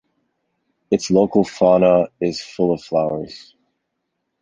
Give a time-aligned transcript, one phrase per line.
[0.89, 3.53] Its local fauna is full of flowers.